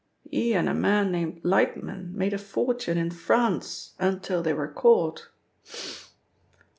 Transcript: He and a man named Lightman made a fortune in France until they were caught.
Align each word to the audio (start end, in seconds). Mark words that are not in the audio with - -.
He 0.31 0.55
and 0.55 0.67
a 0.67 0.73
man 0.73 1.11
named 1.11 1.43
Lightman 1.43 2.11
made 2.15 2.33
a 2.33 2.39
fortune 2.39 2.97
in 2.97 3.11
France 3.11 3.93
until 3.99 4.41
they 4.41 4.51
were 4.51 4.67
caught. 4.67 5.29